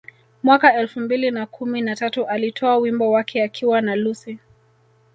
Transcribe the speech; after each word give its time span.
Mwaka 0.43 0.73
elfu 0.73 0.99
mbili 0.99 1.31
na 1.31 1.45
kumi 1.45 1.81
na 1.81 1.95
tatu 1.95 2.25
alitoa 2.25 2.77
wimbo 2.77 3.11
wake 3.11 3.43
akiwa 3.43 3.81
na 3.81 3.95
Lucci 3.95 4.39